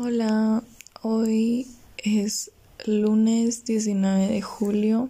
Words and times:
Hola, 0.00 0.62
hoy 1.02 1.66
es 1.96 2.52
lunes 2.86 3.64
19 3.64 4.28
de 4.28 4.40
julio 4.40 5.08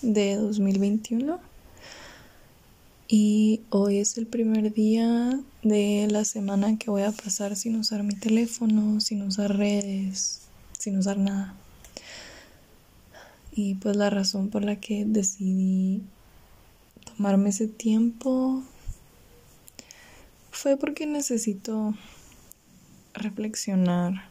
de 0.00 0.36
2021 0.36 1.40
y 3.08 3.62
hoy 3.70 3.98
es 3.98 4.16
el 4.16 4.28
primer 4.28 4.72
día 4.72 5.40
de 5.64 6.06
la 6.08 6.24
semana 6.24 6.78
que 6.78 6.88
voy 6.88 7.02
a 7.02 7.10
pasar 7.10 7.56
sin 7.56 7.74
usar 7.74 8.04
mi 8.04 8.14
teléfono, 8.14 9.00
sin 9.00 9.22
usar 9.22 9.56
redes, 9.56 10.42
sin 10.78 10.98
usar 10.98 11.18
nada. 11.18 11.56
Y 13.50 13.74
pues 13.74 13.96
la 13.96 14.08
razón 14.08 14.50
por 14.50 14.62
la 14.62 14.76
que 14.76 15.04
decidí 15.04 16.00
tomarme 17.04 17.48
ese 17.48 17.66
tiempo 17.66 18.62
fue 20.52 20.76
porque 20.76 21.06
necesito 21.06 21.92
reflexionar 23.14 24.27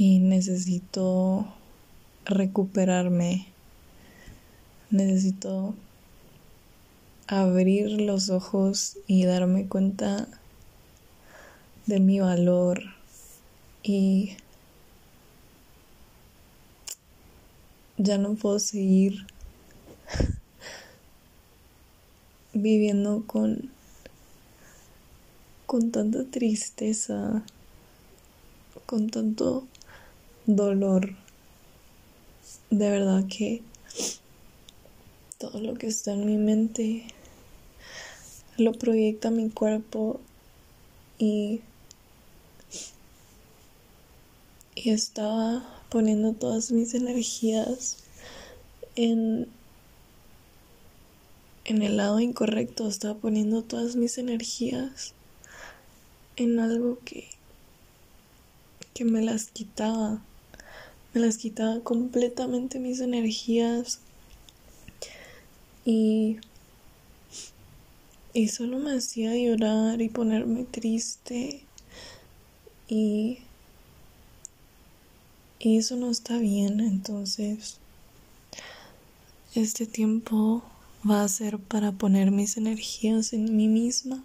y 0.00 0.20
necesito 0.20 1.44
recuperarme. 2.24 3.48
Necesito 4.90 5.74
abrir 7.26 8.00
los 8.00 8.30
ojos 8.30 8.96
y 9.08 9.24
darme 9.24 9.66
cuenta 9.66 10.28
de 11.86 11.98
mi 11.98 12.20
valor 12.20 12.80
y 13.82 14.36
ya 17.96 18.18
no 18.18 18.34
puedo 18.34 18.60
seguir 18.60 19.26
viviendo 22.52 23.24
con 23.26 23.68
con 25.66 25.90
tanta 25.90 26.24
tristeza, 26.24 27.42
con 28.86 29.10
tanto 29.10 29.66
dolor. 30.48 31.14
De 32.70 32.90
verdad 32.90 33.24
que 33.28 33.62
todo 35.38 35.60
lo 35.60 35.74
que 35.74 35.86
está 35.86 36.12
en 36.12 36.26
mi 36.26 36.36
mente 36.36 37.06
lo 38.56 38.72
proyecta 38.72 39.30
mi 39.30 39.50
cuerpo 39.50 40.20
y, 41.18 41.60
y 44.74 44.90
estaba 44.90 45.64
poniendo 45.90 46.32
todas 46.32 46.72
mis 46.72 46.94
energías 46.94 47.98
en 48.96 49.48
en 51.68 51.82
el 51.82 51.98
lado 51.98 52.18
incorrecto, 52.18 52.88
estaba 52.88 53.12
poniendo 53.18 53.60
todas 53.62 53.94
mis 53.94 54.16
energías 54.16 55.12
en 56.36 56.60
algo 56.60 56.98
que, 57.04 57.28
que 58.94 59.04
me 59.04 59.20
las 59.20 59.48
quitaba. 59.48 60.22
Las 61.18 61.36
quitaba 61.36 61.80
completamente 61.80 62.78
mis 62.78 63.00
energías. 63.00 64.00
Y, 65.84 66.38
y 68.32 68.48
solo 68.48 68.78
me 68.78 68.96
hacía 68.96 69.36
llorar 69.36 70.00
y 70.00 70.08
ponerme 70.08 70.64
triste. 70.64 71.62
Y, 72.88 73.38
y 75.58 75.78
eso 75.78 75.96
no 75.96 76.10
está 76.10 76.38
bien. 76.38 76.80
Entonces, 76.80 77.78
este 79.54 79.86
tiempo 79.86 80.62
va 81.08 81.24
a 81.24 81.28
ser 81.28 81.58
para 81.58 81.92
poner 81.92 82.30
mis 82.30 82.56
energías 82.56 83.32
en 83.32 83.56
mí 83.56 83.66
misma 83.66 84.22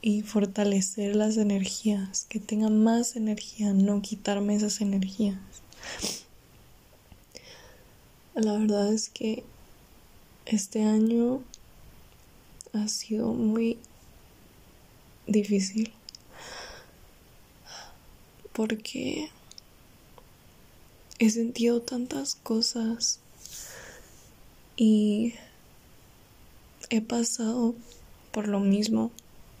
y 0.00 0.22
fortalecer 0.22 1.14
las 1.14 1.36
energías, 1.36 2.26
que 2.28 2.40
tenga 2.40 2.68
más 2.68 3.14
energía, 3.14 3.72
no 3.72 4.02
quitarme 4.02 4.56
esas 4.56 4.80
energías. 4.80 5.38
La 8.34 8.58
verdad 8.58 8.92
es 8.92 9.08
que 9.08 9.44
este 10.46 10.82
año 10.82 11.42
ha 12.72 12.88
sido 12.88 13.34
muy 13.34 13.78
difícil 15.26 15.92
porque 18.52 19.30
he 21.18 21.30
sentido 21.30 21.82
tantas 21.82 22.34
cosas 22.34 23.20
y 24.76 25.34
he 26.90 27.00
pasado 27.00 27.74
por 28.32 28.48
lo 28.48 28.60
mismo 28.60 29.10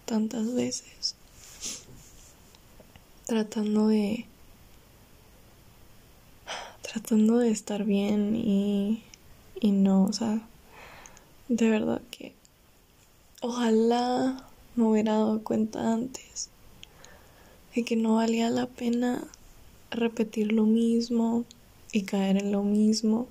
tantas 0.06 0.52
veces 0.54 1.14
tratando 3.26 3.88
de 3.88 4.26
tratando 6.92 7.38
de 7.38 7.50
estar 7.50 7.84
bien 7.84 8.36
y 8.36 9.02
y 9.62 9.70
no, 9.70 10.02
o 10.06 10.12
sea, 10.12 10.40
de 11.46 11.70
verdad 11.70 12.02
que 12.10 12.34
ojalá 13.40 14.44
me 14.74 14.84
hubiera 14.84 15.12
dado 15.12 15.44
cuenta 15.44 15.92
antes 15.92 16.48
de 17.72 17.84
que 17.84 17.94
no 17.94 18.16
valía 18.16 18.50
la 18.50 18.66
pena 18.66 19.22
repetir 19.92 20.50
lo 20.50 20.64
mismo 20.64 21.44
y 21.92 22.02
caer 22.02 22.38
en 22.38 22.50
lo 22.50 22.64
mismo, 22.64 23.28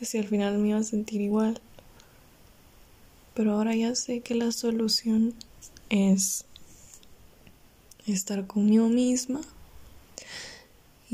si 0.00 0.18
al 0.18 0.26
final 0.26 0.58
me 0.58 0.70
iba 0.70 0.78
a 0.78 0.82
sentir 0.82 1.20
igual. 1.20 1.60
Pero 3.34 3.52
ahora 3.52 3.76
ya 3.76 3.94
sé 3.94 4.22
que 4.22 4.34
la 4.34 4.50
solución 4.50 5.34
es 5.88 6.46
estar 8.06 8.48
conmigo 8.48 8.88
misma 8.88 9.40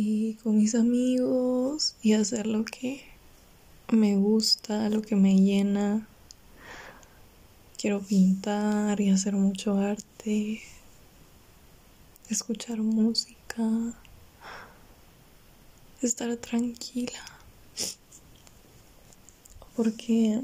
y 0.00 0.34
con 0.44 0.56
mis 0.56 0.76
amigos 0.76 1.97
y 2.03 2.12
hacer 2.12 2.47
lo 2.47 2.64
que 2.64 3.03
me 3.91 4.14
gusta, 4.14 4.88
lo 4.91 5.03
que 5.03 5.16
me 5.16 5.34
llena. 5.34 6.06
Quiero 7.76 8.00
pintar 8.00 9.00
y 9.00 9.10
hacer 9.10 9.34
mucho 9.34 9.76
arte, 9.76 10.60
escuchar 12.31 12.78
música, 12.78 13.69
estar 16.00 16.37
tranquila. 16.37 17.19
Porque 19.75 20.41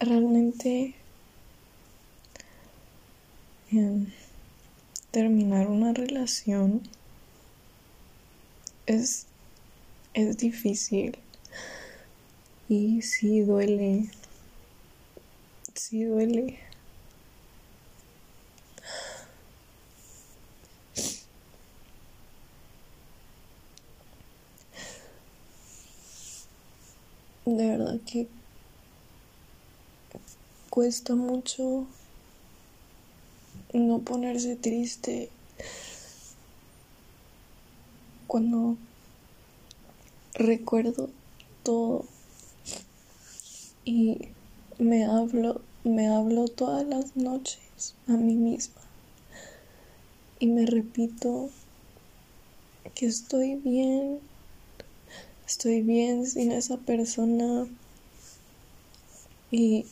realmente 0.00 0.96
terminar 5.10 5.66
una 5.66 5.92
relación 5.92 6.82
es, 8.86 9.26
es 10.14 10.36
difícil 10.38 11.18
y 12.68 13.02
sí 13.02 13.40
duele, 13.40 14.08
sí 15.74 16.04
duele. 16.04 16.60
De 27.46 27.66
verdad 27.66 27.98
que 28.06 28.28
cuesta 30.70 31.16
mucho 31.16 31.86
no 33.72 34.00
ponerse 34.00 34.56
triste 34.56 35.30
cuando 38.26 38.76
recuerdo 40.34 41.10
todo. 41.62 42.04
Y 43.84 44.28
me 44.78 45.04
hablo, 45.04 45.62
me 45.84 46.08
hablo 46.08 46.48
todas 46.48 46.86
las 46.86 47.16
noches 47.16 47.94
a 48.06 48.12
mí 48.12 48.36
misma. 48.36 48.80
Y 50.38 50.46
me 50.46 50.64
repito 50.64 51.50
que 52.94 53.06
estoy 53.06 53.56
bien, 53.56 54.20
estoy 55.46 55.82
bien 55.82 56.26
sin 56.26 56.52
esa 56.52 56.76
persona. 56.78 57.66
Y 59.50 59.86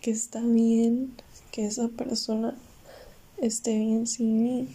que 0.00 0.10
está 0.10 0.40
bien 0.40 1.14
que 1.52 1.66
esa 1.66 1.88
persona 1.88 2.56
esté 3.40 3.76
bien 3.78 4.06
sin 4.06 4.42
mí. 4.42 4.68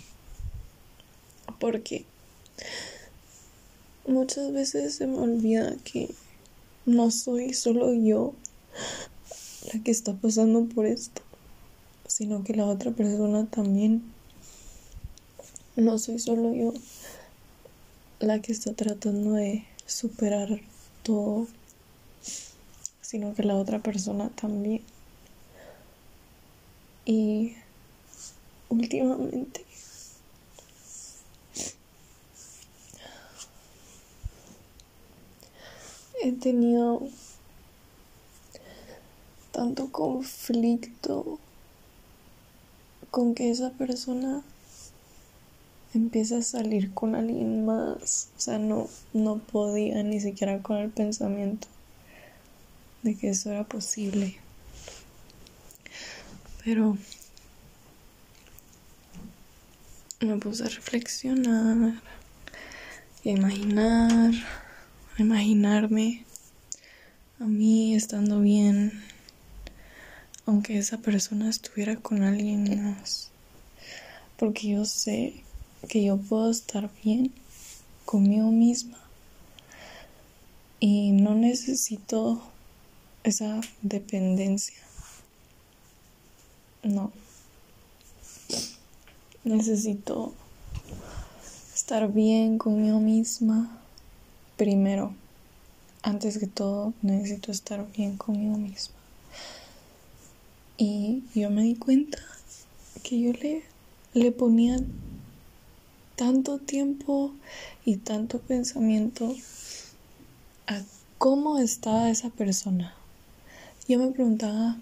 Porque 1.60 2.06
muchas 4.08 4.52
veces 4.54 4.96
se 4.96 5.08
me 5.08 5.18
olvida 5.18 5.76
que 5.84 6.10
no 6.86 7.12
soy 7.12 7.54
solo 7.54 7.94
yo 7.94 8.34
la 9.74 9.84
que 9.84 9.92
está 9.92 10.14
pasando 10.14 10.66
por 10.66 10.86
esto, 10.86 11.22
sino 12.08 12.44
que 12.44 12.56
la 12.56 12.66
otra 12.66 12.92
persona 12.92 13.46
también. 13.46 14.04
No 15.76 15.98
soy 16.00 16.20
solo 16.20 16.54
yo 16.54 16.74
la 18.20 18.42
que 18.42 18.52
está 18.52 18.74
tratando 18.74 19.34
de 19.34 19.66
superar 19.86 20.60
todo, 21.04 21.48
sino 23.02 23.34
que 23.34 23.44
la 23.44 23.56
otra 23.56 23.80
persona 23.80 24.30
también. 24.30 24.82
Y 27.06 27.56
últimamente 28.70 29.66
he 36.22 36.32
tenido 36.34 37.02
tanto 39.52 39.92
conflicto 39.92 41.40
con 43.12 43.34
que 43.36 43.50
esa 43.50 43.72
persona 43.72 44.44
empiece 45.94 46.36
a 46.36 46.42
salir 46.42 46.94
con 46.94 47.16
alguien 47.16 47.66
más. 47.66 48.30
O 48.38 48.40
sea, 48.40 48.60
no, 48.60 48.88
no 49.14 49.40
podía 49.40 50.04
ni 50.04 50.20
siquiera 50.20 50.62
con 50.62 50.78
el 50.78 50.90
pensamiento 50.90 51.68
de 53.02 53.16
que 53.16 53.30
eso 53.30 53.50
era 53.50 53.64
posible. 53.64 54.38
Pero 56.64 56.98
me 60.20 60.38
puse 60.38 60.64
a 60.66 60.68
reflexionar 60.68 62.02
y 63.24 63.30
imaginar, 63.30 64.34
imaginarme 65.18 66.26
a 67.40 67.46
mí 67.46 67.96
estando 67.96 68.42
bien, 68.42 69.02
aunque 70.46 70.78
esa 70.78 70.98
persona 70.98 71.50
estuviera 71.50 71.96
con 71.96 72.24
alguien 72.24 72.84
más. 72.84 73.32
Porque 74.38 74.70
yo 74.70 74.84
sé 74.84 75.44
que 75.88 76.04
yo 76.04 76.18
puedo 76.18 76.52
estar 76.52 76.90
bien 77.04 77.32
conmigo 78.04 78.52
misma 78.52 78.98
y 80.82 81.12
no 81.12 81.36
necesito 81.36 82.42
esa 83.24 83.62
dependencia. 83.82 84.80
No. 86.84 87.12
Necesito 89.50 90.32
estar 91.74 92.14
bien 92.14 92.60
conmigo 92.60 93.00
misma 93.00 93.82
primero. 94.58 95.16
Antes 96.04 96.38
que 96.38 96.46
todo, 96.46 96.94
necesito 97.02 97.52
estar 97.52 97.92
bien 97.94 98.16
conmigo 98.16 98.58
misma. 98.58 98.94
Y 100.78 101.24
yo 101.34 101.50
me 101.50 101.64
di 101.64 101.76
cuenta 101.78 102.20
que 103.02 103.20
yo 103.20 103.34
le, 103.34 103.64
le 104.14 104.32
ponía 104.32 104.78
tanto 106.16 106.60
tiempo 106.60 107.34
y 107.86 107.98
tanto 107.98 108.38
pensamiento 108.42 109.34
a 110.68 110.80
cómo 111.18 111.58
estaba 111.58 112.12
esa 112.12 112.30
persona. 112.30 112.94
Yo 113.88 113.98
me 113.98 114.12
preguntaba, 114.12 114.78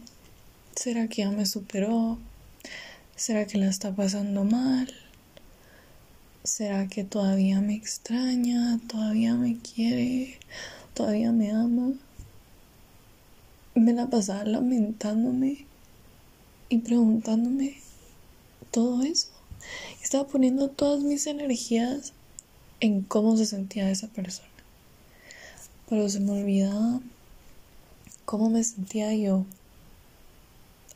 ¿será 0.76 1.08
que 1.08 1.22
ya 1.22 1.32
me 1.32 1.46
superó? 1.46 2.18
¿Será 3.18 3.48
que 3.48 3.58
la 3.58 3.68
está 3.68 3.96
pasando 3.96 4.44
mal? 4.44 4.94
¿Será 6.44 6.88
que 6.88 7.04
todavía 7.04 7.62
me 7.62 7.74
extraña? 7.74 8.80
¿Todavía 8.88 9.34
me 9.34 9.58
quiere? 9.58 10.38
¿Todavía 10.94 11.32
me 11.32 11.50
ama? 11.50 11.94
Me 13.74 13.94
la 13.94 14.06
pasaba 14.08 14.44
lamentándome 14.44 15.66
y 16.70 16.78
preguntándome 16.78 17.78
todo 18.70 19.02
eso. 19.02 19.30
Estaba 20.04 20.28
poniendo 20.28 20.70
todas 20.70 21.02
mis 21.02 21.26
energías 21.26 22.14
en 22.82 23.02
cómo 23.02 23.36
se 23.36 23.48
sentía 23.48 23.90
esa 23.90 24.10
persona. 24.10 24.48
Pero 25.90 26.08
se 26.08 26.20
me 26.20 26.40
olvidaba 26.40 27.02
cómo 28.26 28.52
me 28.52 28.64
sentía 28.64 29.12
yo. 29.16 29.44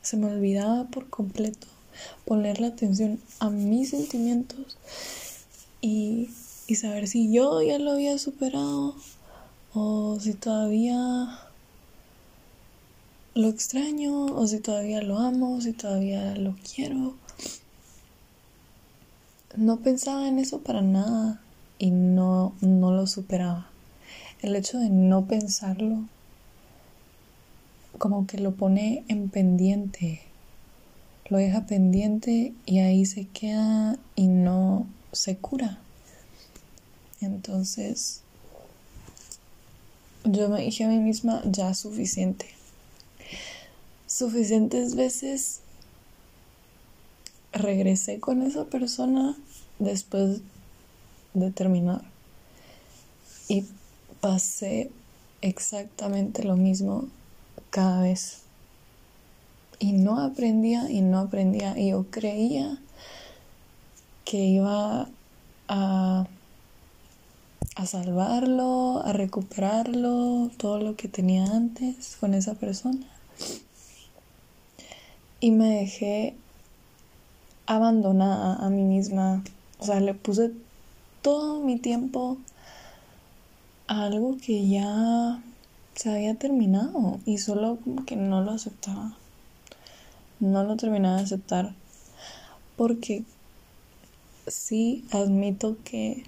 Se 0.03 0.17
me 0.17 0.27
olvidaba 0.27 0.83
por 0.83 1.09
completo 1.09 1.80
poner 2.25 2.59
la 2.59 2.67
atención 2.67 3.19
a 3.39 3.49
mis 3.49 3.89
sentimientos 3.91 4.77
y, 5.81 6.29
y 6.67 6.75
saber 6.75 7.07
si 7.07 7.31
yo 7.31 7.61
ya 7.61 7.79
lo 7.79 7.91
había 7.91 8.17
superado 8.17 8.95
o 9.73 10.17
si 10.19 10.33
todavía 10.33 11.39
lo 13.33 13.47
extraño 13.47 14.25
o 14.25 14.47
si 14.47 14.59
todavía 14.59 15.01
lo 15.01 15.17
amo, 15.19 15.61
si 15.61 15.73
todavía 15.73 16.35
lo 16.35 16.55
quiero 16.75 17.15
no 19.55 19.77
pensaba 19.77 20.27
en 20.27 20.39
eso 20.39 20.59
para 20.61 20.81
nada 20.81 21.41
y 21.77 21.91
no, 21.91 22.53
no 22.61 22.91
lo 22.91 23.07
superaba. 23.07 23.67
El 24.41 24.55
hecho 24.55 24.79
de 24.79 24.89
no 24.89 25.25
pensarlo 25.25 26.05
como 27.97 28.25
que 28.25 28.39
lo 28.39 28.53
pone 28.53 29.03
en 29.07 29.29
pendiente, 29.29 30.21
lo 31.31 31.37
deja 31.37 31.65
pendiente 31.65 32.53
y 32.65 32.79
ahí 32.79 33.05
se 33.05 33.25
queda 33.25 33.97
y 34.17 34.27
no 34.27 34.85
se 35.13 35.37
cura. 35.37 35.79
Entonces, 37.21 38.19
yo 40.25 40.49
me 40.49 40.61
dije 40.61 40.83
a 40.83 40.89
mí 40.89 40.99
misma, 40.99 41.41
ya 41.45 41.73
suficiente. 41.73 42.47
Suficientes 44.07 44.95
veces 44.95 45.61
regresé 47.53 48.19
con 48.19 48.41
esa 48.41 48.65
persona 48.65 49.37
después 49.79 50.41
de 51.33 51.51
terminar 51.51 52.01
y 53.47 53.63
pasé 54.19 54.91
exactamente 55.39 56.43
lo 56.43 56.57
mismo 56.57 57.07
cada 57.69 58.01
vez 58.01 58.40
y 59.81 59.91
no 59.91 60.21
aprendía 60.21 60.89
y 60.89 61.01
no 61.01 61.19
aprendía 61.19 61.77
y 61.77 61.89
yo 61.89 62.05
creía 62.09 62.77
que 64.23 64.37
iba 64.37 65.09
a 65.67 66.27
a 67.75 67.85
salvarlo, 67.85 69.01
a 69.05 69.13
recuperarlo, 69.13 70.49
todo 70.57 70.79
lo 70.79 70.95
que 70.95 71.07
tenía 71.07 71.45
antes 71.45 72.17
con 72.19 72.33
esa 72.33 72.53
persona. 72.55 73.07
Y 75.39 75.51
me 75.51 75.69
dejé 75.79 76.35
abandonada 77.65 78.55
a 78.55 78.69
mí 78.69 78.83
misma. 78.83 79.43
O 79.79 79.85
sea, 79.85 79.99
le 79.99 80.13
puse 80.13 80.51
todo 81.21 81.61
mi 81.61 81.77
tiempo 81.79 82.37
a 83.87 84.05
algo 84.05 84.37
que 84.37 84.67
ya 84.67 85.41
se 85.95 86.11
había 86.11 86.35
terminado 86.35 87.19
y 87.25 87.37
solo 87.37 87.77
como 87.83 88.05
que 88.05 88.15
no 88.15 88.43
lo 88.43 88.51
aceptaba. 88.51 89.17
No 90.41 90.65
lo 90.65 90.75
terminaba 90.75 91.17
de 91.17 91.23
aceptar 91.23 91.75
porque 92.75 93.23
sí 94.47 95.05
admito 95.11 95.77
que 95.83 96.23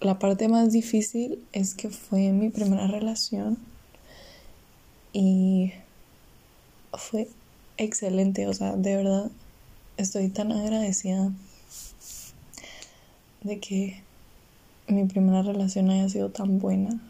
la 0.00 0.18
parte 0.18 0.48
más 0.48 0.70
difícil 0.70 1.42
es 1.52 1.74
que 1.74 1.88
fue 1.88 2.32
mi 2.32 2.50
primera 2.50 2.86
relación 2.86 3.56
y 5.14 5.72
fue 6.92 7.28
excelente, 7.78 8.46
o 8.48 8.52
sea, 8.52 8.76
de 8.76 8.96
verdad 8.96 9.30
estoy 9.96 10.28
tan 10.28 10.52
agradecida 10.52 11.32
de 13.40 13.60
que 13.60 14.02
mi 14.88 15.06
primera 15.06 15.40
relación 15.40 15.88
haya 15.88 16.08
sido 16.10 16.28
tan 16.28 16.58
buena. 16.58 17.00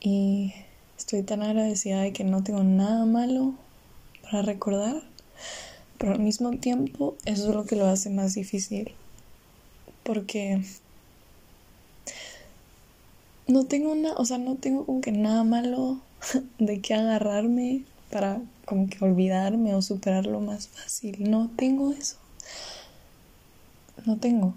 Y 0.00 0.54
estoy 0.96 1.22
tan 1.22 1.42
agradecida 1.42 2.00
de 2.00 2.14
que 2.14 2.24
no 2.24 2.42
tengo 2.42 2.62
nada 2.62 3.04
malo 3.04 3.54
para 4.30 4.42
recordar. 4.42 5.02
Pero 5.98 6.12
al 6.12 6.20
mismo 6.20 6.50
tiempo 6.58 7.16
eso 7.24 7.48
es 7.48 7.54
lo 7.54 7.64
que 7.64 7.76
lo 7.76 7.86
hace 7.86 8.10
más 8.10 8.34
difícil. 8.34 8.92
Porque 10.02 10.62
no 13.46 13.64
tengo 13.64 13.94
nada, 13.94 14.16
o 14.18 14.24
sea, 14.24 14.38
no 14.38 14.56
tengo 14.56 14.84
como 14.84 15.00
que 15.00 15.12
nada 15.12 15.44
malo 15.44 16.00
de 16.58 16.80
que 16.80 16.94
agarrarme 16.94 17.84
para 18.10 18.40
como 18.66 18.88
que 18.88 19.04
olvidarme 19.04 19.74
o 19.74 19.82
superarlo 19.82 20.40
más 20.40 20.68
fácil. 20.68 21.30
No 21.30 21.50
tengo 21.56 21.92
eso. 21.92 22.16
No 24.04 24.16
tengo. 24.18 24.54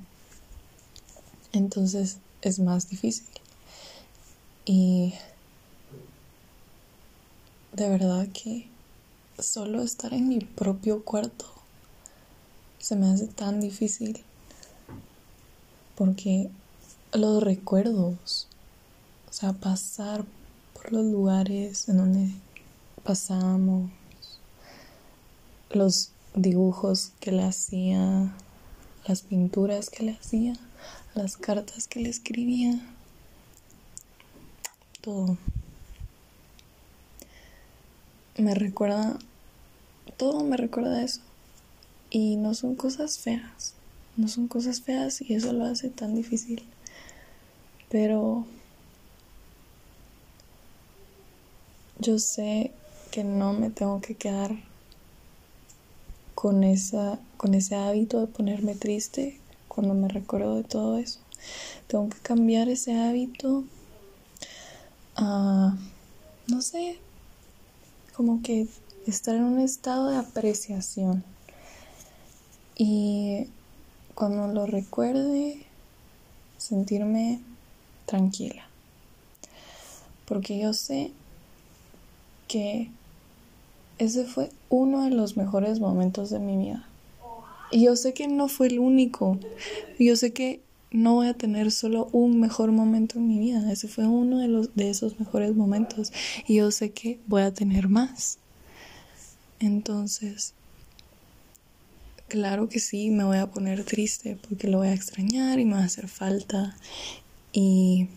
Entonces 1.54 2.18
es 2.42 2.60
más 2.60 2.90
difícil. 2.90 3.28
Y 4.66 5.14
de 7.74 7.90
verdad 7.90 8.28
que 8.34 8.68
solo 9.42 9.82
estar 9.82 10.14
en 10.14 10.28
mi 10.28 10.40
propio 10.40 11.04
cuarto 11.04 11.46
se 12.80 12.96
me 12.96 13.08
hace 13.12 13.28
tan 13.28 13.60
difícil. 13.60 14.24
Porque 15.96 16.50
los 17.14 17.44
recuerdos, 17.44 18.48
o 19.30 19.34
sea, 19.34 19.54
pasar 19.54 20.26
por 20.74 20.92
los 20.94 21.06
lugares 21.06 21.90
en 21.90 21.98
donde 21.98 22.32
pasamos, 23.04 23.92
los 25.72 26.12
dibujos 26.34 27.12
que 27.20 27.32
le 27.32 27.44
hacía, 27.44 28.34
las 29.06 29.22
pinturas 29.22 29.90
que 29.90 30.04
le 30.04 30.14
hacía, 30.14 30.54
las 31.16 31.38
cartas 31.38 31.88
que 31.88 32.00
le 32.00 32.10
escribía, 32.10 32.80
todo. 35.02 35.38
Me 38.38 38.56
recuerda, 38.56 39.20
todo 40.18 40.44
me 40.44 40.58
recuerda 40.58 41.04
eso. 41.04 41.22
Y 42.10 42.36
no 42.38 42.54
son 42.54 42.76
cosas 42.76 43.20
feas, 43.20 43.74
no 44.18 44.28
son 44.28 44.48
cosas 44.48 44.82
feas 44.82 45.22
y 45.22 45.34
eso 45.34 45.54
lo 45.54 45.66
hace 45.66 45.90
tan 45.90 46.16
difícil. 46.16 46.64
Pero 47.90 48.46
yo 52.00 52.18
sé 52.20 52.72
que 53.12 53.24
no 53.24 53.54
me 53.54 53.70
tengo 53.70 54.02
que 54.02 54.16
quedar 54.16 54.56
con, 56.36 56.64
esa, 56.64 57.20
con 57.38 57.54
ese 57.54 57.76
hábito 57.76 58.22
de 58.22 58.28
ponerme 58.28 58.76
triste 58.76 59.40
cuando 59.68 59.94
me 59.94 60.08
recuerdo 60.08 60.56
de 60.56 60.64
todo 60.64 60.98
eso. 60.98 61.20
Tengo 61.88 62.10
que 62.10 62.20
cambiar 62.20 62.70
ese 62.70 62.96
hábito 62.96 63.66
a, 65.16 65.78
no 66.48 66.62
sé, 66.62 66.98
como 68.16 68.42
que 68.42 68.68
estar 69.10 69.36
en 69.36 69.44
un 69.44 69.60
estado 69.60 70.10
de 70.10 70.18
apreciación. 70.18 71.24
Y 72.76 73.48
cuando 74.16 74.48
lo 74.48 74.66
recuerde, 74.66 75.66
sentirme 76.58 77.40
tranquila. 78.06 78.68
Porque 80.26 80.60
yo 80.60 80.74
sé 80.74 81.12
que 82.48 82.90
ese 83.98 84.26
fue 84.26 84.50
uno 84.70 85.04
de 85.04 85.12
los 85.12 85.38
mejores 85.38 85.80
momentos 85.80 86.30
de 86.30 86.40
mi 86.40 86.58
vida. 86.58 86.88
Y 87.72 87.84
yo 87.84 87.96
sé 87.96 88.14
que 88.14 88.28
no 88.28 88.48
fue 88.48 88.68
el 88.68 88.80
único. 88.80 89.38
Yo 90.00 90.16
sé 90.16 90.34
que 90.34 90.62
no 90.92 91.16
voy 91.16 91.28
a 91.28 91.34
tener 91.36 91.72
solo 91.72 92.10
un 92.12 92.40
mejor 92.40 92.72
momento 92.72 93.20
en 93.20 93.28
mi 93.28 93.40
vida. 93.40 93.72
Ese 93.72 93.88
fue 93.88 94.08
uno 94.08 94.40
de, 94.40 94.48
los, 94.48 94.76
de 94.76 94.90
esos 94.90 95.20
mejores 95.20 95.56
momentos. 95.56 96.12
Y 96.48 96.56
yo 96.56 96.72
sé 96.72 96.92
que 96.92 97.20
voy 97.28 97.44
a 97.44 97.54
tener 97.54 97.88
más. 97.90 98.40
Entonces, 99.60 100.54
claro 102.28 102.70
que 102.70 102.80
sí, 102.80 103.10
me 103.10 103.24
voy 103.24 103.38
a 103.38 103.52
poner 103.52 103.84
triste 103.84 104.38
porque 104.48 104.68
lo 104.68 104.80
voy 104.80 104.90
a 104.90 104.94
extrañar 104.94 105.60
y 105.60 105.66
me 105.66 105.76
va 105.76 105.82
a 105.82 105.86
hacer 105.86 106.08
falta. 106.08 106.76
Y 107.52 108.08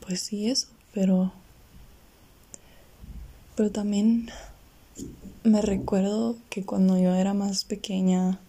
pues 0.00 0.20
sí, 0.20 0.50
eso. 0.50 0.68
Pero 0.92 1.32
pero 3.56 3.70
también 3.70 4.30
me 5.44 5.62
recuerdo 5.62 6.36
que 6.50 6.64
cuando 6.64 6.98
yo 6.98 7.14
era 7.14 7.34
más 7.34 7.64
pequeña, 7.64 8.40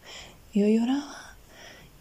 yo 0.53 0.67
lloraba. 0.67 1.37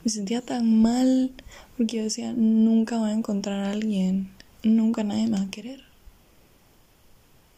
Me 0.05 0.11
sentía 0.11 0.41
tan 0.41 0.81
mal 0.81 1.33
porque 1.77 1.99
yo 1.99 2.03
decía, 2.05 2.33
nunca 2.33 2.99
voy 2.99 3.11
a 3.11 3.15
encontrar 3.15 3.65
a 3.65 3.73
alguien, 3.73 4.31
nunca 4.63 5.05
nadie 5.05 5.27
me 5.27 5.39
va 5.39 5.45
a 5.45 5.51
querer. 5.51 5.83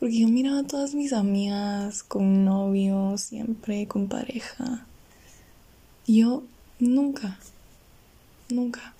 Porque 0.07 0.21
yo 0.21 0.29
miraba 0.29 0.61
a 0.61 0.67
todas 0.69 0.95
mis 0.95 1.13
amigas 1.13 2.05
con 2.05 2.45
novio, 2.45 3.19
siempre 3.19 3.89
con 3.89 4.07
pareja. 4.07 4.87
Y 6.07 6.21
yo 6.21 6.45
nunca, 6.79 7.41
nunca. 8.49 8.95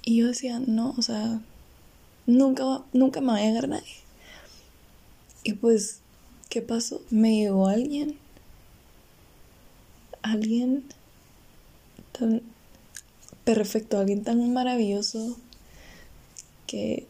Y 0.00 0.16
yo 0.16 0.28
decía, 0.28 0.58
no, 0.58 0.94
o 0.96 1.02
sea, 1.02 1.38
nunca, 2.24 2.82
nunca 2.94 3.20
me 3.20 3.26
va 3.26 3.36
a 3.36 3.42
llegar 3.42 3.68
nadie. 3.68 3.92
Y 5.44 5.52
pues, 5.52 6.00
¿qué 6.48 6.62
pasó? 6.62 7.02
Me 7.10 7.36
llegó 7.36 7.68
alguien. 7.68 8.16
Alguien 10.22 10.82
tan 12.18 12.40
perfecto, 13.44 13.98
alguien 13.98 14.24
tan 14.24 14.50
maravilloso 14.54 15.36
que 16.66 17.06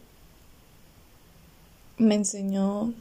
me 2.01 2.15
enseñó 2.15 2.95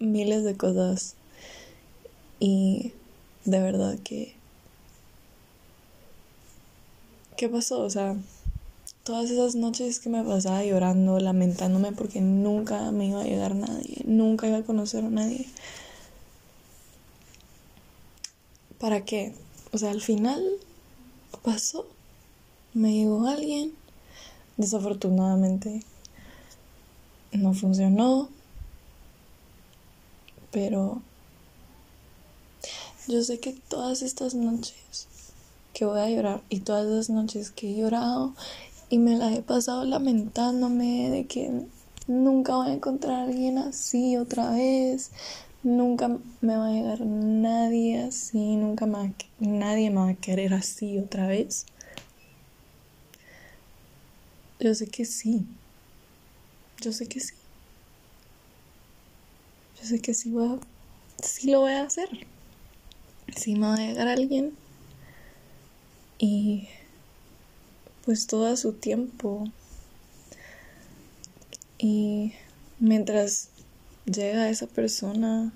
miles 0.00 0.44
de 0.44 0.54
cosas 0.54 1.14
y 2.38 2.92
de 3.46 3.58
verdad 3.58 3.98
que 4.04 4.34
¿qué 7.38 7.48
pasó? 7.48 7.80
O 7.80 7.88
sea, 7.88 8.16
todas 9.02 9.30
esas 9.30 9.54
noches 9.54 9.98
que 9.98 10.10
me 10.10 10.22
pasaba 10.22 10.62
llorando, 10.62 11.18
lamentándome 11.20 11.92
porque 11.92 12.20
nunca 12.20 12.90
me 12.90 13.06
iba 13.06 13.22
a 13.22 13.24
llegar 13.24 13.54
nadie, 13.54 14.02
nunca 14.04 14.46
iba 14.46 14.58
a 14.58 14.64
conocer 14.64 15.02
a 15.02 15.08
nadie. 15.08 15.46
¿Para 18.78 19.06
qué? 19.06 19.34
O 19.72 19.78
sea, 19.78 19.90
al 19.90 20.02
final 20.02 20.44
pasó, 21.42 21.86
me 22.74 22.92
llegó 22.92 23.26
alguien, 23.26 23.72
desafortunadamente 24.58 25.82
no 27.32 27.54
funcionó, 27.54 28.28
pero 30.50 31.02
yo 33.06 33.22
sé 33.22 33.40
que 33.40 33.52
todas 33.52 34.02
estas 34.02 34.34
noches 34.34 35.08
que 35.72 35.84
voy 35.84 36.00
a 36.00 36.10
llorar 36.10 36.42
y 36.48 36.60
todas 36.60 36.86
las 36.86 37.10
noches 37.10 37.50
que 37.50 37.70
he 37.70 37.76
llorado 37.76 38.34
y 38.88 38.98
me 38.98 39.16
la 39.16 39.32
he 39.32 39.42
pasado 39.42 39.84
lamentándome 39.84 41.10
de 41.10 41.26
que 41.26 41.66
nunca 42.08 42.56
voy 42.56 42.70
a 42.70 42.74
encontrar 42.74 43.20
a 43.20 43.22
alguien 43.22 43.58
así 43.58 44.16
otra 44.16 44.50
vez. 44.50 45.12
Nunca 45.62 46.08
me 46.40 46.56
va 46.56 46.68
a 46.68 46.72
llegar 46.72 47.00
nadie 47.02 48.02
así, 48.02 48.56
nunca 48.56 48.86
nadie 49.38 49.90
me 49.90 49.96
va 49.96 50.08
a 50.08 50.14
querer 50.14 50.54
así 50.54 50.98
otra 50.98 51.26
vez. 51.26 51.66
Yo 54.58 54.74
sé 54.74 54.88
que 54.88 55.04
sí. 55.04 55.46
Yo 56.80 56.92
sé 56.92 57.06
que 57.06 57.20
sí. 57.20 57.34
Yo 59.78 59.86
sé 59.86 60.00
que 60.00 60.14
sí, 60.14 60.30
voy 60.30 60.58
sí 61.22 61.50
lo 61.50 61.60
voy 61.60 61.72
a 61.72 61.82
hacer. 61.82 62.08
Sí 63.36 63.54
me 63.54 63.66
va 63.66 63.74
a 63.74 63.76
llegar 63.76 64.08
alguien. 64.08 64.56
Y 66.18 66.68
pues 68.04 68.26
todo 68.26 68.56
su 68.56 68.72
tiempo. 68.72 69.44
Y 71.76 72.32
mientras 72.78 73.50
llega 74.06 74.48
esa 74.48 74.66
persona, 74.66 75.52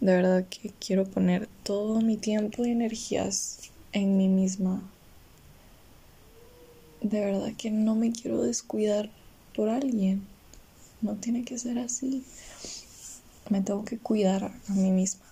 de 0.00 0.14
verdad 0.14 0.46
que 0.48 0.74
quiero 0.78 1.06
poner 1.06 1.48
todo 1.62 2.02
mi 2.02 2.18
tiempo 2.18 2.66
y 2.66 2.70
energías 2.70 3.70
en 3.92 4.18
mí 4.18 4.28
misma. 4.28 4.82
De 7.00 7.20
verdad 7.20 7.52
que 7.56 7.70
no 7.70 7.94
me 7.94 8.12
quiero 8.12 8.42
descuidar 8.42 9.10
por 9.54 9.68
alguien. 9.68 10.26
No 11.00 11.16
tiene 11.16 11.44
que 11.44 11.58
ser 11.58 11.78
así. 11.78 12.24
Me 13.50 13.60
tengo 13.60 13.84
que 13.84 13.98
cuidar 13.98 14.52
a 14.68 14.72
mí 14.72 14.90
misma. 14.90 15.24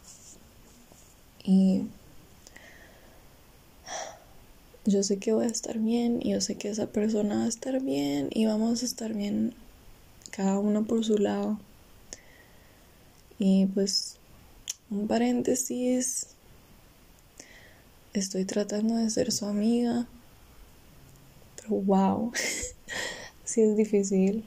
Y 1.44 1.82
yo 4.84 5.02
sé 5.02 5.18
que 5.18 5.32
voy 5.32 5.46
a 5.46 5.48
estar 5.48 5.78
bien 5.78 6.20
y 6.22 6.30
yo 6.30 6.40
sé 6.40 6.56
que 6.56 6.68
esa 6.68 6.86
persona 6.86 7.36
va 7.38 7.44
a 7.44 7.48
estar 7.48 7.80
bien 7.80 8.28
y 8.32 8.46
vamos 8.46 8.82
a 8.82 8.86
estar 8.86 9.14
bien 9.14 9.54
cada 10.30 10.58
uno 10.58 10.84
por 10.84 11.04
su 11.04 11.18
lado. 11.18 11.58
Y 13.38 13.66
pues 13.66 14.16
un 14.90 15.06
paréntesis, 15.06 16.28
estoy 18.12 18.44
tratando 18.44 18.96
de 18.96 19.08
ser 19.10 19.32
su 19.32 19.46
amiga, 19.46 20.06
pero 21.56 21.76
wow, 21.76 22.32
sí 23.50 23.62
es 23.62 23.76
difícil. 23.76 24.44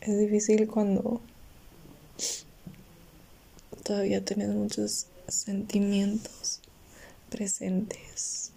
Es 0.00 0.16
difícil 0.16 0.68
cuando 0.68 1.20
todavía 3.82 4.24
tienes 4.24 4.50
muchos 4.50 5.06
sentimientos 5.26 6.60
presentes. 7.28 8.52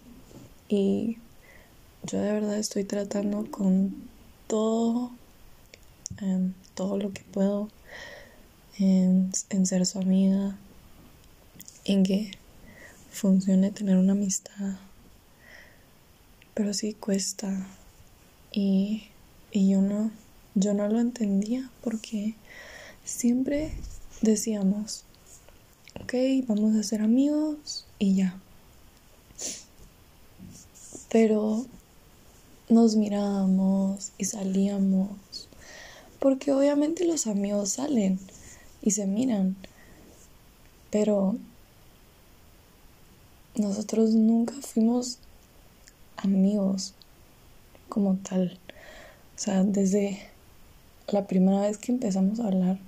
Y 0.68 1.18
yo 2.04 2.20
de 2.20 2.32
verdad 2.32 2.56
estoy 2.56 2.84
tratando 2.84 3.50
con 3.50 3.92
todo, 4.46 5.10
em, 6.20 6.54
todo 6.74 6.96
lo 6.96 7.12
que 7.12 7.22
puedo 7.24 7.68
en, 8.78 9.32
en 9.50 9.66
ser 9.66 9.84
su 9.84 9.98
amiga, 9.98 10.56
en 11.84 12.04
que 12.04 12.30
funcione 13.10 13.72
tener 13.72 13.96
una 13.96 14.12
amistad. 14.12 14.76
Pero 16.54 16.72
sí 16.72 16.94
cuesta. 16.94 17.66
Y, 18.56 19.02
y 19.50 19.68
yo 19.68 19.82
no, 19.82 20.12
yo 20.54 20.74
no 20.74 20.86
lo 20.86 21.00
entendía 21.00 21.68
porque 21.82 22.36
siempre 23.04 23.72
decíamos, 24.22 25.02
ok, 26.00 26.14
vamos 26.46 26.76
a 26.76 26.84
ser 26.84 27.02
amigos 27.02 27.84
y 27.98 28.14
ya. 28.14 28.40
Pero 31.10 31.66
nos 32.68 32.94
mirábamos 32.94 34.12
y 34.18 34.24
salíamos, 34.26 35.48
porque 36.20 36.52
obviamente 36.52 37.04
los 37.06 37.26
amigos 37.26 37.70
salen 37.70 38.20
y 38.82 38.92
se 38.92 39.08
miran, 39.08 39.56
pero 40.90 41.36
nosotros 43.56 44.10
nunca 44.10 44.54
fuimos 44.60 45.18
amigos 46.16 46.94
como 47.94 48.16
tal. 48.16 48.58
O 49.36 49.38
sea, 49.38 49.62
desde 49.62 50.20
la 51.06 51.28
primera 51.28 51.60
vez 51.60 51.78
que 51.78 51.92
empezamos 51.92 52.40
a 52.40 52.48
hablar, 52.48 52.78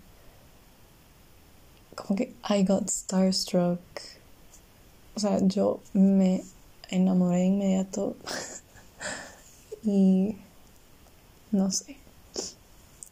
como 1.94 2.16
que 2.16 2.34
I 2.50 2.64
got 2.64 2.88
starstruck. 2.90 3.78
O 5.14 5.20
sea, 5.20 5.38
yo 5.46 5.80
me 5.92 6.42
enamoré 6.90 7.38
de 7.38 7.44
inmediato 7.44 8.16
y 9.84 10.36
no 11.52 11.70
sé. 11.70 11.98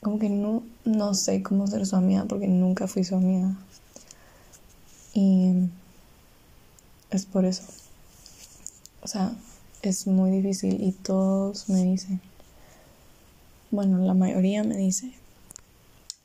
Como 0.03 0.19
que 0.19 0.29
no, 0.29 0.65
no 0.85 1.15
sé 1.15 1.45
cómo 1.45 1.69
ser 1.69 1.87
su 1.87 1.95
amiga 1.95 2.25
porque 2.25 2.49
nunca 2.49 2.89
fui 2.89 3.05
su 3.05 3.15
amiga. 3.15 3.57
Y 5.15 5.69
es 7.11 7.25
por 7.25 7.45
eso. 7.45 7.63
O 9.01 9.07
sea, 9.07 9.33
es 9.89 10.07
muy 10.07 10.31
difícil 10.31 10.83
y 10.83 10.93
todos 10.93 11.69
me 11.69 11.83
dicen, 11.83 12.21
bueno, 13.71 13.99
la 13.99 14.15
mayoría 14.15 14.63
me 14.65 14.77
dice, 14.77 15.13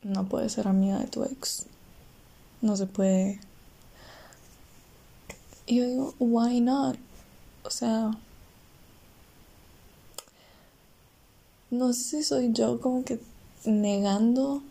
no 0.03 0.27
puedes 0.27 0.53
ser 0.53 0.67
amiga 0.67 0.99
de 0.99 1.07
tu 1.07 1.23
ex. 1.23 1.65
No 2.61 2.77
se 2.77 2.85
puede. 2.85 3.39
Y 5.65 5.77
yo 5.77 5.87
digo, 5.87 6.15
why 6.19 6.61
not? 6.61 6.97
O 7.63 7.69
sea, 7.69 8.11
no 11.71 11.93
sé 11.93 12.03
si 12.03 12.23
soy 12.23 12.51
yo 12.53 12.79
como 12.81 13.03
que 13.03 13.19
negando 13.65 14.61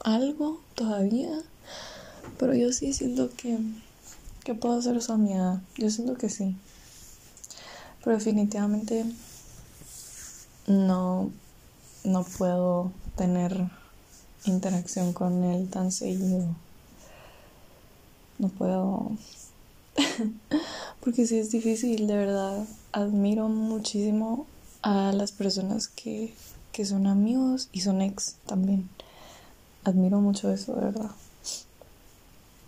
algo 0.00 0.60
todavía, 0.74 1.42
pero 2.38 2.54
yo 2.54 2.72
sí 2.72 2.92
siento 2.92 3.30
que, 3.36 3.58
que 4.44 4.54
puedo 4.54 4.80
ser 4.82 5.00
su 5.02 5.12
amiga. 5.12 5.62
Yo 5.76 5.90
siento 5.90 6.14
que 6.14 6.28
sí. 6.28 6.56
Pero 8.02 8.16
definitivamente 8.16 9.04
no, 10.66 11.30
no 12.04 12.24
puedo 12.24 12.92
tener 13.16 13.68
interacción 14.44 15.12
con 15.12 15.44
él 15.44 15.68
tan 15.68 15.92
seguido. 15.92 16.46
No 18.38 18.48
puedo. 18.48 19.12
Porque 21.00 21.26
sí 21.26 21.38
es 21.38 21.50
difícil, 21.50 22.06
de 22.06 22.16
verdad. 22.16 22.66
Admiro 22.92 23.48
muchísimo 23.48 24.46
a 24.82 25.12
las 25.12 25.32
personas 25.32 25.88
que, 25.88 26.34
que 26.72 26.86
son 26.86 27.06
amigos 27.06 27.68
y 27.72 27.80
son 27.82 28.00
ex 28.00 28.36
también. 28.46 28.88
Admiro 29.84 30.20
mucho 30.20 30.50
eso, 30.50 30.74
de 30.74 30.86
verdad. 30.86 31.10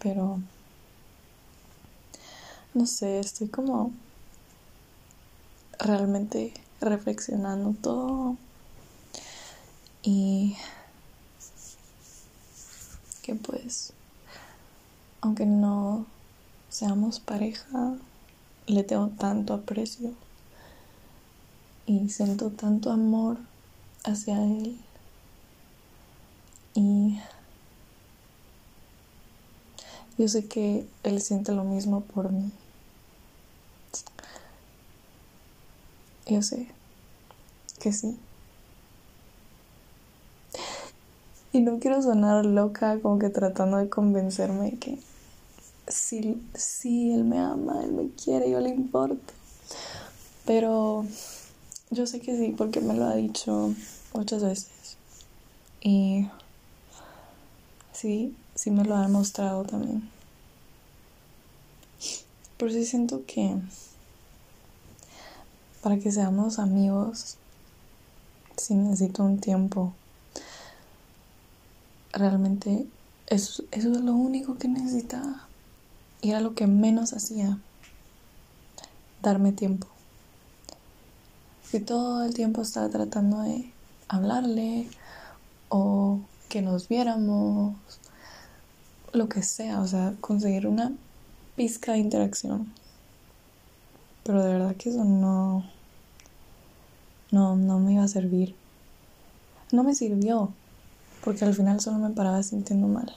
Pero. 0.02 0.40
No 2.74 2.86
sé, 2.86 3.18
estoy 3.20 3.48
como 3.48 3.92
realmente 5.82 6.54
reflexionando 6.80 7.74
todo. 7.80 8.36
Y 10.02 10.56
que 13.22 13.34
pues 13.36 13.92
aunque 15.20 15.46
no 15.46 16.06
seamos 16.68 17.20
pareja 17.20 17.94
le 18.66 18.82
tengo 18.82 19.08
tanto 19.08 19.54
aprecio 19.54 20.12
y 21.86 22.08
siento 22.08 22.50
tanto 22.50 22.90
amor 22.90 23.38
hacia 24.04 24.42
él. 24.42 24.80
Y 26.74 27.20
yo 30.18 30.26
sé 30.26 30.46
que 30.46 30.86
él 31.04 31.20
siente 31.20 31.52
lo 31.52 31.64
mismo 31.64 32.00
por 32.00 32.32
mí 32.32 32.50
Yo 36.26 36.42
sé 36.42 36.68
que 37.80 37.92
sí. 37.92 38.16
Y 41.52 41.60
no 41.60 41.78
quiero 41.78 42.00
sonar 42.00 42.46
loca 42.46 42.98
como 43.00 43.18
que 43.18 43.28
tratando 43.28 43.76
de 43.76 43.90
convencerme 43.90 44.78
que 44.78 44.98
si, 45.88 46.40
si 46.54 47.12
él 47.12 47.24
me 47.24 47.38
ama, 47.38 47.82
él 47.84 47.92
me 47.92 48.08
quiere, 48.10 48.50
yo 48.50 48.60
le 48.60 48.70
importo. 48.70 49.34
Pero 50.46 51.04
yo 51.90 52.06
sé 52.06 52.20
que 52.20 52.36
sí, 52.36 52.54
porque 52.56 52.80
me 52.80 52.94
lo 52.94 53.04
ha 53.04 53.14
dicho 53.14 53.74
muchas 54.14 54.42
veces. 54.42 54.96
Y 55.80 56.28
sí, 57.92 58.34
sí 58.54 58.70
me 58.70 58.84
lo 58.84 58.96
ha 58.96 59.02
demostrado 59.02 59.64
también. 59.64 60.08
Pero 62.56 62.70
sí 62.70 62.86
siento 62.86 63.24
que 63.26 63.56
para 65.82 65.98
que 65.98 66.12
seamos 66.12 66.58
amigos, 66.58 67.36
si 68.56 68.74
necesito 68.74 69.24
un 69.24 69.38
tiempo. 69.40 69.92
Realmente 72.12 72.86
eso, 73.26 73.64
es 73.70 73.84
lo 73.84 74.14
único 74.14 74.58
que 74.58 74.68
necesitaba. 74.68 75.48
Y 76.20 76.30
era 76.30 76.40
lo 76.40 76.54
que 76.54 76.66
menos 76.66 77.12
hacía. 77.12 77.58
Darme 79.22 79.52
tiempo. 79.52 79.88
Y 81.72 81.80
todo 81.80 82.24
el 82.24 82.34
tiempo 82.34 82.62
estaba 82.62 82.88
tratando 82.88 83.40
de 83.40 83.72
hablarle 84.08 84.88
o 85.68 86.20
que 86.48 86.60
nos 86.60 86.88
viéramos, 86.88 87.74
lo 89.12 89.28
que 89.28 89.42
sea, 89.42 89.80
o 89.80 89.86
sea, 89.86 90.14
conseguir 90.20 90.66
una 90.66 90.92
pizca 91.56 91.92
de 91.92 91.98
interacción. 91.98 92.72
Pero 94.24 94.42
de 94.42 94.52
verdad 94.52 94.76
que 94.76 94.90
eso 94.90 95.04
no, 95.04 95.64
no, 97.30 97.56
no 97.56 97.78
me 97.78 97.94
iba 97.94 98.04
a 98.04 98.08
servir. 98.08 98.54
No 99.72 99.82
me 99.82 99.94
sirvió, 99.94 100.52
porque 101.24 101.44
al 101.44 101.54
final 101.54 101.80
solo 101.80 101.98
me 101.98 102.10
paraba 102.10 102.42
sintiendo 102.42 102.86
mal. 102.86 103.12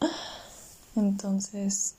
Entonces, 0.96 1.94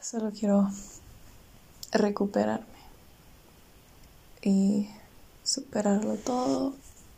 solo 0.00 0.30
quiero 0.32 0.68
recuperarme 1.92 2.66
y 4.42 4.88
superarlo 5.44 6.16
todo 6.16 6.74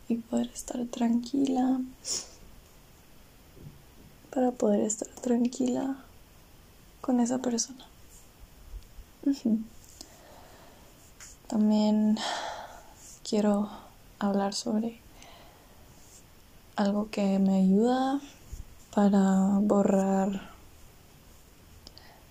y 0.07 0.15
poder 0.15 0.47
estar 0.53 0.83
tranquila 0.85 1.81
para 4.33 4.51
poder 4.51 4.81
estar 4.81 5.09
tranquila 5.21 5.97
con 7.01 7.19
esa 7.19 7.39
persona. 7.39 7.92
También 11.47 12.17
quiero 13.23 13.69
hablar 14.19 14.53
sobre 14.53 14.99
algo 16.75 17.09
que 17.09 17.39
me 17.39 17.61
ayuda 17.61 18.19
para 18.93 19.59
borrar 19.61 20.51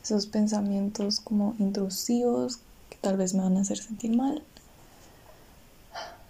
esos 0.02 0.26
pensamientos 0.26 1.20
como 1.20 1.54
intrusivos 1.58 2.58
que 2.90 2.98
tal 3.00 3.16
vez 3.16 3.34
me 3.34 3.42
van 3.42 3.56
a 3.56 3.60
hacer 3.62 3.78
sentir 3.78 4.14
mal. 4.14 4.42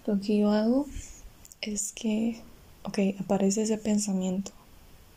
Lo 0.07 0.21
que 0.21 0.39
yo 0.39 0.53
hago 0.53 0.87
es 1.61 1.93
que, 1.93 2.41
ok, 2.85 2.99
aparece 3.21 3.63
ese 3.63 3.79
pensamiento, 3.79 4.53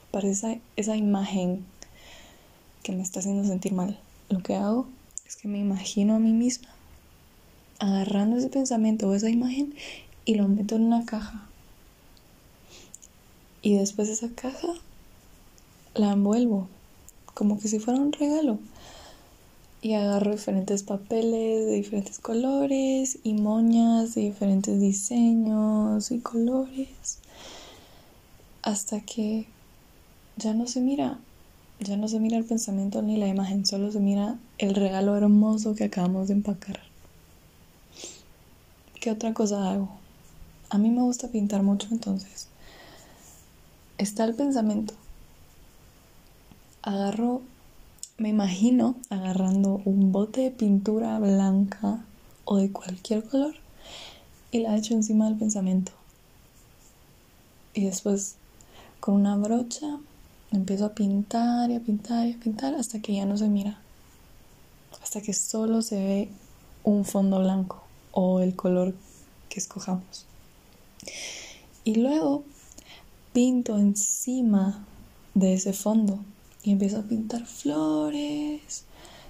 aparece 0.10 0.62
esa 0.75 0.95
imagen 0.95 1.65
que 2.84 2.93
me 2.93 3.03
está 3.03 3.19
haciendo 3.19 3.47
sentir 3.47 3.73
mal. 3.73 3.99
Lo 4.29 4.41
que 4.41 4.55
hago 4.55 4.88
es 5.28 5.36
que 5.36 5.48
me 5.48 5.60
imagino 5.60 6.16
a 6.16 6.20
mí 6.20 6.32
misma 6.32 6.70
agarrando 7.80 8.38
ese 8.38 8.50
pensamiento 8.50 9.08
o 9.08 9.14
esa 9.14 9.30
imagen 9.30 9.74
y 10.24 10.36
lo 10.36 10.48
meto 10.48 10.76
en 10.76 10.84
una 10.84 11.06
caja. 11.06 11.48
Y 13.62 13.76
después 13.76 14.10
esa 14.10 14.30
caja 14.30 14.68
la 15.96 16.12
envuelvo 16.12 16.68
como 17.34 17.60
que 17.60 17.68
si 17.68 17.80
fuera 17.80 18.00
un 18.00 18.12
regalo. 18.12 18.60
Y 19.82 19.94
agarro 19.94 20.32
diferentes 20.32 20.82
papeles 20.82 21.66
de 21.66 21.74
diferentes 21.74 22.18
colores 22.18 23.20
y 23.24 23.34
moñas 23.34 24.16
de 24.16 24.22
diferentes 24.22 24.80
diseños 24.80 26.10
y 26.10 26.20
colores. 26.20 27.20
Hasta 28.64 29.02
que 29.02 29.46
ya 30.38 30.56
no 30.56 30.66
se 30.66 30.82
mira, 30.82 31.20
ya 31.80 31.98
no 31.98 32.08
se 32.08 32.20
mira 32.20 32.38
el 32.38 32.46
pensamiento 32.46 33.02
ni 33.02 33.18
la 33.18 33.28
imagen, 33.28 33.66
solo 33.66 33.92
se 33.92 34.00
mira 34.00 34.38
el 34.58 34.76
regalo 34.76 35.16
hermoso 35.16 35.76
que 35.76 35.84
acabamos 35.84 36.28
de 36.28 36.34
empacar. 36.34 36.80
¿Qué 39.00 39.12
otra 39.12 39.34
cosa 39.34 39.72
hago? 39.72 39.90
A 40.70 40.78
mí 40.78 40.90
me 40.90 41.02
gusta 41.02 41.28
pintar 41.28 41.62
mucho, 41.62 41.88
entonces 41.92 42.48
está 43.98 44.24
el 44.26 44.36
pensamiento. 44.36 44.94
Agarro, 46.82 47.42
me 48.18 48.30
imagino 48.30 48.96
agarrando 49.10 49.82
un 49.86 50.12
bote 50.12 50.42
de 50.42 50.52
pintura 50.52 51.20
blanca 51.20 52.04
o 52.46 52.58
de 52.58 52.72
cualquier 52.72 53.24
color 53.24 53.56
y 54.52 54.60
la 54.60 54.76
echo 54.78 54.94
encima 54.94 55.26
del 55.26 55.38
pensamiento. 55.38 55.92
Y 57.74 57.86
después 57.86 58.36
con 59.00 59.16
una 59.16 59.36
brocha 59.36 60.00
empiezo 60.56 60.86
a 60.86 60.96
pintar 60.96 61.70
y 61.72 61.76
a 61.76 61.80
pintar 61.80 62.28
y 62.28 62.34
a 62.34 62.39
pintar 62.39 62.76
hasta 62.76 63.00
que 63.02 63.13
ya 63.13 63.26
no 63.26 63.38
se 63.38 63.48
mira. 63.48 63.80
Hasta 65.02 65.22
que 65.22 65.34
solo 65.34 65.82
se 65.82 65.96
ve 65.96 66.30
un 66.84 67.06
fondo 67.06 67.39
blanco 67.39 67.84
o 68.12 68.39
el 68.39 68.56
color 68.56 68.96
que 69.50 69.60
escojamos. 69.60 70.26
Y 71.84 71.96
luego 71.96 72.44
pinto 73.34 73.78
encima 73.78 74.86
de 75.34 75.54
ese 75.54 75.74
fondo 75.74 76.20
y 76.63 76.72
empiezo 76.72 77.00
a 77.00 77.04
pintar 77.04 77.46
flores, 77.46 78.86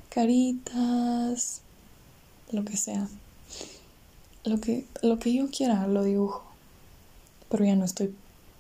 caritas, 0.10 1.62
lo 2.52 2.64
que 2.64 2.78
sea. 2.78 3.08
Lo 4.46 4.62
que, 4.62 4.86
lo 5.02 5.20
que 5.20 5.34
yo 5.34 5.50
quiera 5.50 5.88
lo 5.88 6.04
dibujo. 6.04 6.44
Pero 7.50 7.66
ya 7.66 7.76
no 7.76 7.84
estoy 7.84 8.16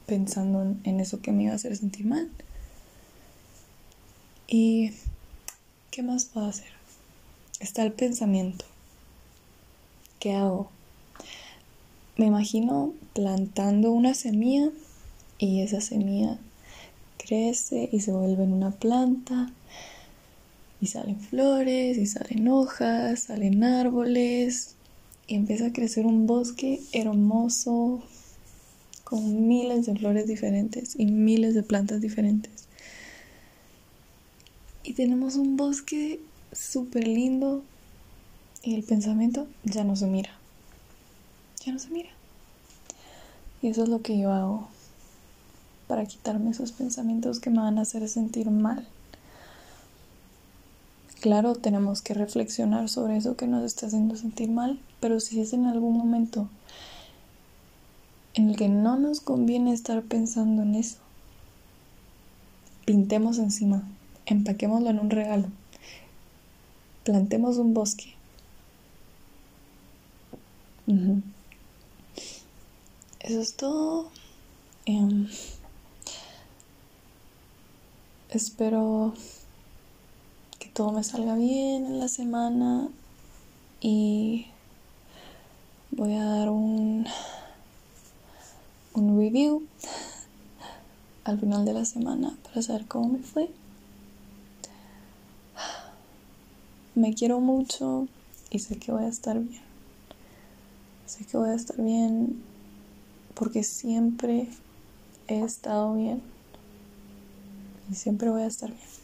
pensando 0.07 0.61
en, 0.61 0.81
en 0.83 0.99
eso 0.99 1.21
que 1.21 1.31
me 1.31 1.43
iba 1.43 1.53
a 1.53 1.55
hacer 1.55 1.77
sentir 1.77 2.05
mal. 2.05 2.29
¿Y 4.47 4.91
qué 5.89 6.03
más 6.03 6.25
puedo 6.25 6.45
hacer? 6.45 6.69
Está 7.59 7.81
el 7.83 7.93
pensamiento. 7.93 8.63
¿Qué 10.19 10.33
hago? 10.33 10.69
Me 12.17 12.27
imagino 12.27 12.93
plantando 13.13 13.91
una 13.91 14.13
semilla 14.13 14.69
y 15.39 15.61
esa 15.61 15.81
semilla 15.81 16.37
crece 17.17 17.89
y 17.91 18.01
se 18.01 18.11
vuelve 18.11 18.43
en 18.43 18.53
una 18.53 18.69
planta 18.69 19.51
y 20.79 20.87
salen 20.87 21.19
flores 21.19 21.97
y 21.97 22.05
salen 22.05 22.47
hojas, 22.47 23.21
salen 23.21 23.63
árboles 23.63 24.75
y 25.27 25.35
empieza 25.35 25.67
a 25.67 25.73
crecer 25.73 26.05
un 26.05 26.27
bosque 26.27 26.81
hermoso 26.91 28.03
con 29.03 29.47
miles 29.47 29.87
de 29.87 29.95
flores 29.95 30.27
diferentes 30.27 30.95
y 30.99 31.07
miles 31.07 31.55
de 31.55 31.63
plantas 31.63 31.99
diferentes. 31.99 32.67
Y 34.85 34.93
tenemos 34.93 35.35
un 35.35 35.57
bosque 35.57 36.21
súper 36.51 37.07
lindo 37.07 37.63
y 38.61 38.75
el 38.75 38.83
pensamiento 38.83 39.47
ya 39.63 39.83
no 39.83 39.95
se 39.95 40.05
mira. 40.05 40.29
Ya 41.65 41.73
no 41.73 41.79
se 41.79 41.89
mira. 41.89 42.09
Y 43.63 43.69
eso 43.69 43.81
es 43.81 43.89
lo 43.89 44.03
que 44.03 44.15
yo 44.19 44.31
hago 44.31 44.67
para 45.87 46.05
quitarme 46.05 46.51
esos 46.51 46.71
pensamientos 46.71 47.39
que 47.39 47.49
me 47.49 47.61
van 47.61 47.79
a 47.79 47.81
hacer 47.81 48.07
sentir 48.07 48.51
mal. 48.51 48.87
Claro, 51.19 51.55
tenemos 51.55 52.03
que 52.03 52.13
reflexionar 52.13 52.87
sobre 52.87 53.17
eso 53.17 53.35
que 53.35 53.47
nos 53.47 53.63
está 53.63 53.87
haciendo 53.87 54.15
sentir 54.15 54.51
mal, 54.51 54.79
pero 54.99 55.19
si 55.19 55.41
es 55.41 55.53
en 55.53 55.65
algún 55.65 55.97
momento 55.97 56.47
en 58.35 58.49
el 58.49 58.55
que 58.55 58.69
no 58.69 58.97
nos 58.97 59.19
conviene 59.19 59.73
estar 59.73 60.03
pensando 60.03 60.61
en 60.61 60.75
eso, 60.75 60.97
pintemos 62.85 63.39
encima, 63.39 63.83
empaquémoslo 64.25 64.89
en 64.89 64.99
un 64.99 65.09
regalo, 65.09 65.47
plantemos 67.03 67.57
un 67.57 67.73
bosque. 67.73 68.15
Eso 73.19 73.41
es 73.41 73.55
todo. 73.55 74.09
Em, 74.85 75.27
espero 78.29 79.13
que 80.59 80.67
todo 80.67 80.91
me 80.91 81.03
salga 81.03 81.35
bien 81.35 81.85
en 81.85 81.99
la 81.99 82.07
semana 82.07 82.89
y 83.81 84.45
voy 85.89 86.13
a 86.13 86.23
dar 86.23 86.49
un, 86.49 87.07
un 88.93 89.19
review 89.19 89.63
al 91.23 91.39
final 91.39 91.65
de 91.65 91.73
la 91.73 91.85
semana 91.85 92.37
para 92.43 92.61
saber 92.61 92.85
cómo 92.85 93.09
me 93.09 93.19
fue. 93.19 93.49
Me 96.95 97.13
quiero 97.13 97.41
mucho 97.41 98.07
y 98.49 98.59
sé 98.59 98.77
que 98.77 98.93
voy 98.93 99.03
a 99.03 99.09
estar 99.09 99.37
bien. 99.37 99.61
Sé 101.05 101.25
que 101.25 101.35
voy 101.35 101.49
a 101.49 101.53
estar 101.53 101.75
bien 101.75 102.41
porque 103.33 103.63
siempre 103.63 104.47
he 105.27 105.41
estado 105.41 105.93
bien 105.95 106.21
y 107.91 107.95
siempre 107.95 108.29
voy 108.29 108.43
a 108.43 108.47
estar 108.47 108.69
bien. 108.69 108.94